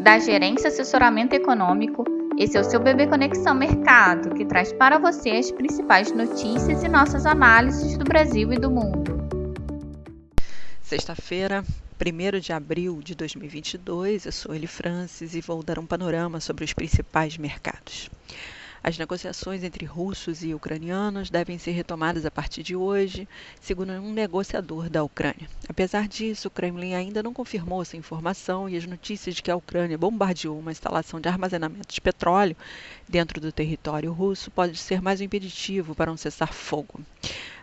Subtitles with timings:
[0.00, 2.04] da Gerência Assessoramento Econômico.
[2.38, 6.88] Esse é o seu Bebê Conexão Mercado, que traz para você as principais notícias e
[6.88, 9.20] nossas análises do Brasil e do mundo.
[10.80, 11.62] Sexta-feira,
[12.00, 16.64] 1 de abril de 2022, eu sou Eli Francis e vou dar um panorama sobre
[16.64, 18.08] os principais mercados.
[18.82, 23.28] As negociações entre russos e ucranianos devem ser retomadas a partir de hoje,
[23.60, 25.50] segundo um negociador da Ucrânia.
[25.68, 29.56] Apesar disso, o Kremlin ainda não confirmou essa informação e as notícias de que a
[29.56, 32.56] Ucrânia bombardeou uma instalação de armazenamento de petróleo
[33.06, 37.00] dentro do território russo pode ser mais um impeditivo para um cessar-fogo.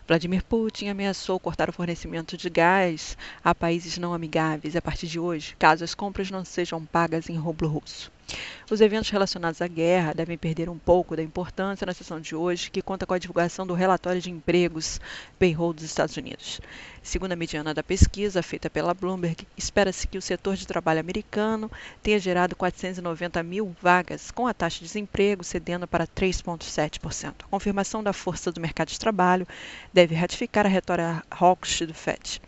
[0.08, 5.20] Vladimir Putin ameaçou cortar o fornecimento de gás a países não amigáveis a partir de
[5.20, 8.12] hoje, caso as compras não sejam pagas em rublo russo.
[8.70, 12.70] Os eventos relacionados à guerra devem perder um pouco da importância na sessão de hoje,
[12.70, 15.00] que conta com a divulgação do relatório de empregos
[15.40, 16.60] payroll dos Estados Unidos.
[17.02, 21.72] Segundo a mediana da pesquisa feita pela Bloomberg, espera-se que o setor de trabalho americano
[22.04, 27.46] tenha gerado 490 mil vagas, com a taxa de desemprego cedendo para 3,7%.
[27.46, 29.48] A confirmação da força do mercado de trabalho
[29.94, 32.42] deve ratificar a retórica hawkish do FED.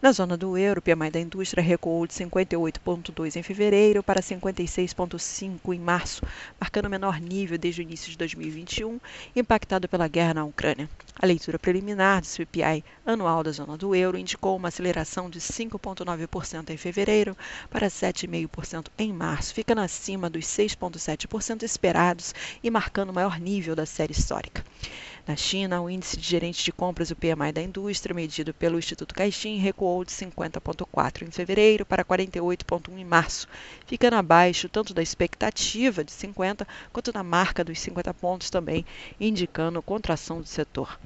[0.00, 5.25] Na zona do euro, o PMI da indústria recuou de 58,2 em fevereiro para 56,5
[5.42, 6.22] em março,
[6.60, 9.00] marcando o menor nível desde o início de 2021,
[9.34, 10.88] impactado pela guerra na Ucrânia.
[11.18, 16.70] A leitura preliminar do CPI anual da zona do euro indicou uma aceleração de 5,9%
[16.70, 17.36] em fevereiro
[17.70, 23.86] para 7,5% em março, ficando acima dos 6,7% esperados e marcando o maior nível da
[23.86, 24.64] série histórica.
[25.26, 29.12] Na China, o índice de gerente de compras, o PMI da indústria, medido pelo Instituto
[29.12, 33.48] Caixin, recuou de 50,4 em fevereiro para 48,1 em março,
[33.86, 38.84] ficando abaixo tanto da expectativa de 50 quanto da marca dos 50 pontos também,
[39.18, 41.00] indicando contração do setor.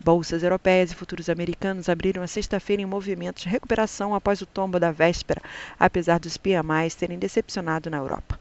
[0.00, 4.80] Bolsas europeias e futuros americanos abriram a sexta-feira em movimento de recuperação após o tombo
[4.80, 5.40] da véspera,
[5.78, 8.36] apesar dos PMIs terem decepcionado na Europa.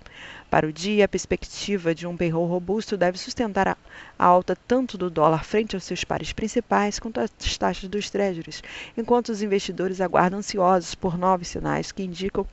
[0.50, 3.78] Para o dia, a perspectiva de um payroll robusto deve sustentar a
[4.18, 8.64] alta tanto do dólar frente aos seus pares principais quanto as taxas dos treasuries,
[8.98, 12.46] enquanto os investidores aguardam ansiosos por novos sinais que indicam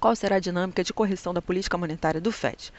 [0.00, 2.72] qual será a dinâmica de correção da política monetária do Fed.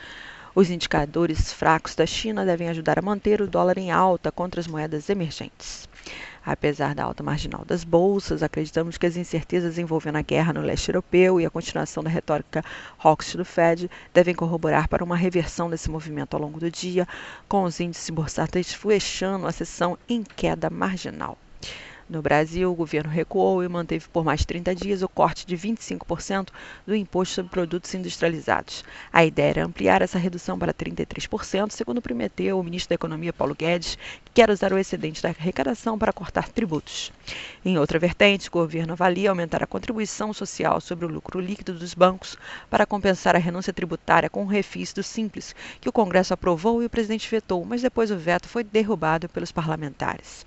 [0.54, 4.68] Os indicadores fracos da China devem ajudar a manter o dólar em alta contra as
[4.68, 5.88] moedas emergentes.
[6.44, 10.90] Apesar da alta marginal das bolsas, acreditamos que as incertezas envolvendo a guerra no leste
[10.90, 12.66] europeu e a continuação da retórica
[12.98, 17.08] hawkish do Fed devem corroborar para uma reversão desse movimento ao longo do dia,
[17.48, 21.38] com os índices bursáteis fechando a sessão em queda marginal.
[22.12, 26.50] No Brasil, o governo recuou e manteve por mais 30 dias o corte de 25%
[26.86, 28.84] do imposto sobre produtos industrializados.
[29.14, 33.56] A ideia era ampliar essa redução para 33%, segundo prometeu o ministro da Economia Paulo
[33.56, 33.98] Guedes,
[34.34, 37.12] quer usar o excedente da arrecadação para cortar tributos.
[37.66, 41.94] Em outra vertente, o governo avalia aumentar a contribuição social sobre o lucro líquido dos
[41.94, 42.38] bancos
[42.70, 46.86] para compensar a renúncia tributária com o refis do Simples, que o Congresso aprovou e
[46.86, 50.46] o presidente vetou, mas depois o veto foi derrubado pelos parlamentares.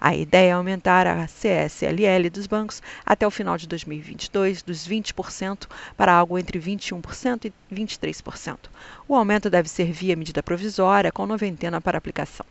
[0.00, 5.68] A ideia é aumentar a CSLL dos bancos até o final de 2022 dos 20%
[5.96, 8.58] para algo entre 21% e 23%.
[9.06, 12.46] O aumento deve ser via medida provisória com noventena para aplicação.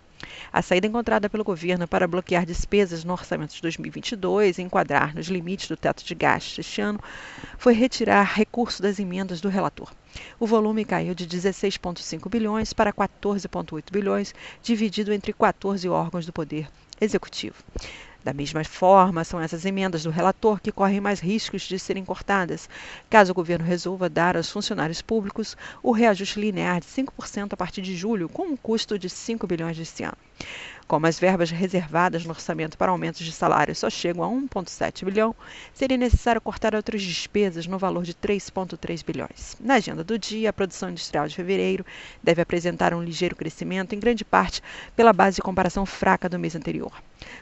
[0.51, 5.27] A saída encontrada pelo governo para bloquear despesas no orçamento de 2022 e enquadrar nos
[5.27, 6.99] limites do teto de gastos este ano
[7.57, 9.91] foi retirar recurso das emendas do relator.
[10.39, 16.69] O volume caiu de 16,5 bilhões para 14,8 bilhões, dividido entre 14 órgãos do Poder
[16.99, 17.63] Executivo.
[18.23, 22.69] Da mesma forma, são essas emendas do relator que correm mais riscos de serem cortadas,
[23.09, 27.81] caso o governo resolva dar aos funcionários públicos o reajuste linear de 5% a partir
[27.81, 30.17] de julho, com um custo de 5 bilhões deste ano.
[30.89, 35.35] Como as verbas reservadas no orçamento para aumentos de salário só chegam a 1,7 bilhão,
[35.71, 39.55] seria necessário cortar outras despesas no valor de 3,3 bilhões.
[39.59, 41.85] Na agenda do dia, a produção industrial de fevereiro
[42.23, 44.63] deve apresentar um ligeiro crescimento, em grande parte
[44.95, 46.91] pela base de comparação fraca do mês anterior.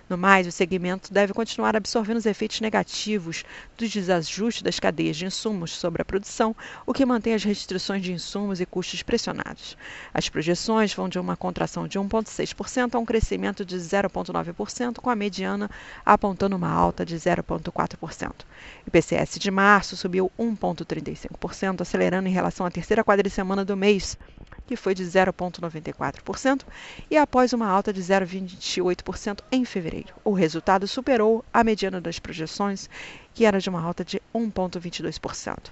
[0.10, 3.46] No mais, o segmento deve continuar absorvendo os efeitos negativos
[3.78, 6.54] dos desajustes das cadeias de insumos sobre a produção,
[6.86, 9.78] o que mantém as restrições de insumos e custos pressionados.
[10.14, 15.16] As projeções vão de uma contração de 1,6% a um crescimento de 0,9%, com a
[15.16, 15.70] mediana
[16.06, 18.32] apontando uma alta de 0,4%.
[18.32, 18.44] O
[18.88, 24.18] IPCS de março subiu 1,35%, acelerando em relação à terceira quadricemana do mês,
[24.66, 26.64] que foi de 0,94%,
[27.10, 30.14] e após uma alta de 0,28% em fevereiro.
[30.24, 32.90] O resultado superou a mediana das projeções
[33.34, 35.72] que era de uma alta de 1,22%.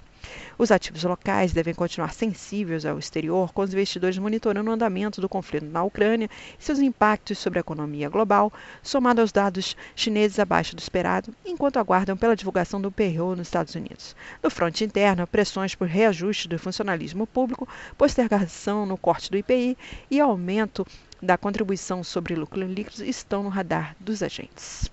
[0.58, 5.28] Os ativos locais devem continuar sensíveis ao exterior, com os investidores monitorando o andamento do
[5.28, 8.52] conflito na Ucrânia e seus impactos sobre a economia global,
[8.82, 13.74] somado aos dados chineses abaixo do esperado, enquanto aguardam pela divulgação do PRO nos Estados
[13.74, 14.16] Unidos.
[14.42, 19.76] No fronte interno, pressões por reajuste do funcionalismo público, postergação no corte do IPI
[20.10, 20.86] e aumento
[21.20, 24.90] da contribuição sobre lucro líquido estão no radar dos agentes.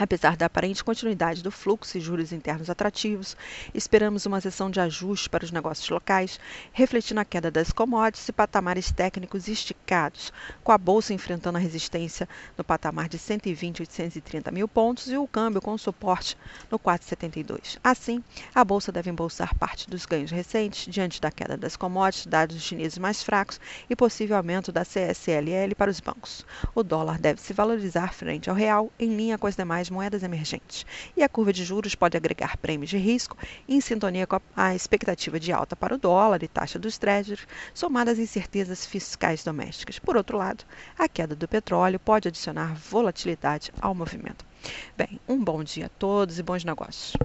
[0.00, 3.36] Apesar da aparente continuidade do fluxo e juros internos atrativos,
[3.74, 6.40] esperamos uma sessão de ajuste para os negócios locais,
[6.72, 10.32] refletindo a queda das commodities e patamares técnicos esticados,
[10.64, 12.26] com a bolsa enfrentando a resistência
[12.56, 16.34] no patamar de 120 830 mil pontos e o câmbio com suporte
[16.70, 17.76] no 4,72.
[17.84, 18.24] Assim,
[18.54, 22.64] a bolsa deve embolsar parte dos ganhos recentes diante da queda das commodities, dados dos
[22.64, 23.60] chineses mais fracos
[23.90, 26.46] e possível aumento da CSLL para os bancos.
[26.74, 30.86] O dólar deve se valorizar frente ao real, em linha com as demais moedas emergentes.
[31.16, 33.36] E a curva de juros pode agregar prêmios de risco
[33.68, 38.18] em sintonia com a expectativa de alta para o dólar e taxa dos treasuries, somadas
[38.18, 39.98] incertezas fiscais domésticas.
[39.98, 40.64] Por outro lado,
[40.98, 44.44] a queda do petróleo pode adicionar volatilidade ao movimento.
[44.96, 47.16] Bem, um bom dia a todos e bons negócios.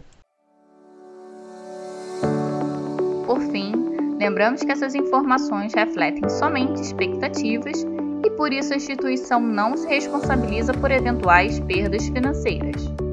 [3.25, 3.73] Por fim,
[4.19, 7.85] lembramos que essas informações refletem somente expectativas
[8.25, 13.04] e por isso a instituição não se responsabiliza por eventuais perdas financeiras.